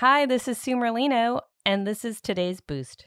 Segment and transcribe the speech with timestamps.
[0.00, 3.06] Hi, this is Sue Merlino, and this is today's boost.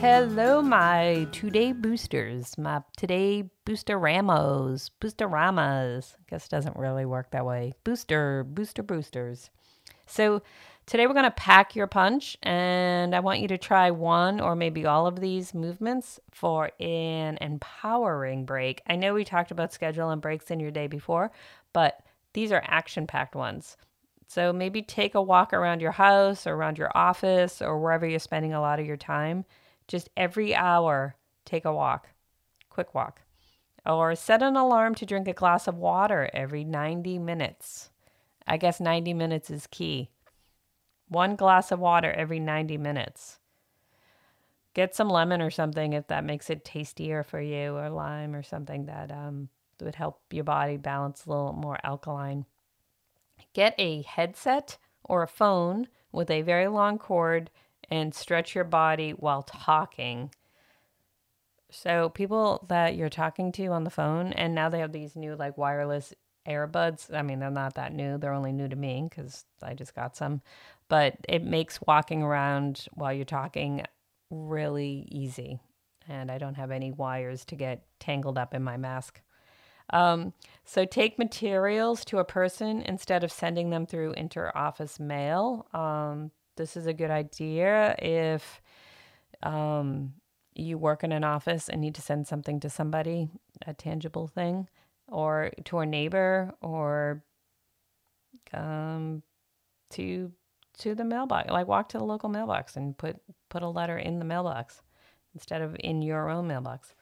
[0.00, 6.16] Hello, my today boosters, my today booster ramos, booster ramas.
[6.18, 7.74] I guess doesn't really work that way.
[7.84, 9.50] Booster, booster, boosters.
[10.06, 10.42] So
[10.86, 14.54] today we're going to pack your punch, and I want you to try one or
[14.56, 18.82] maybe all of these movements for an empowering break.
[18.86, 21.32] I know we talked about schedule and breaks in your day before,
[21.72, 22.00] but
[22.32, 23.76] these are action packed ones.
[24.28, 28.18] So maybe take a walk around your house or around your office or wherever you're
[28.18, 29.44] spending a lot of your time
[29.88, 32.08] just every hour, take a walk,
[32.70, 33.22] quick walk.
[33.84, 37.90] Or set an alarm to drink a glass of water every 90 minutes.
[38.46, 40.10] I guess 90 minutes is key.
[41.08, 43.38] One glass of water every 90 minutes.
[44.74, 48.42] Get some lemon or something if that makes it tastier for you, or lime or
[48.42, 49.48] something that um,
[49.80, 52.44] would help your body balance a little more alkaline.
[53.54, 57.50] Get a headset or a phone with a very long cord
[57.90, 60.30] and stretch your body while talking.
[61.70, 65.36] So, people that you're talking to on the phone, and now they have these new
[65.36, 66.14] like wireless
[66.46, 67.12] earbuds.
[67.12, 70.16] I mean, they're not that new, they're only new to me because I just got
[70.16, 70.42] some.
[70.88, 73.84] But it makes walking around while you're talking
[74.30, 75.58] really easy.
[76.08, 79.20] And I don't have any wires to get tangled up in my mask.
[79.90, 80.32] Um,
[80.64, 85.66] so take materials to a person instead of sending them through inter-office mail.
[85.72, 88.60] Um, this is a good idea if
[89.42, 90.14] um,
[90.54, 93.28] you work in an office and need to send something to somebody,
[93.66, 94.68] a tangible thing,
[95.08, 97.22] or to a neighbor, or
[98.52, 99.22] um,
[99.90, 100.32] to
[100.78, 101.50] to the mailbox.
[101.50, 103.16] Like walk to the local mailbox and put
[103.48, 104.82] put a letter in the mailbox
[105.34, 106.94] instead of in your own mailbox.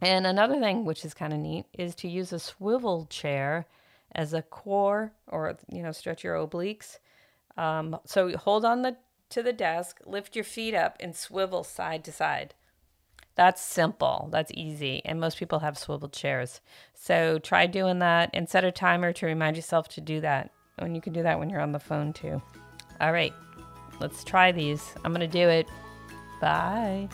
[0.00, 3.66] And another thing which is kind of neat is to use a swivel chair
[4.14, 6.98] as a core or you know stretch your obliques
[7.56, 8.96] um, so hold on the
[9.30, 12.54] to the desk, lift your feet up, and swivel side to side.
[13.34, 14.28] That's simple.
[14.30, 15.02] That's easy.
[15.04, 16.60] And most people have swivel chairs.
[16.94, 20.50] So try doing that and set a timer to remind yourself to do that.
[20.78, 22.42] And you can do that when you're on the phone too.
[23.00, 23.32] All right,
[24.00, 24.94] let's try these.
[25.04, 25.66] I'm going to do it.
[26.40, 27.08] Bye.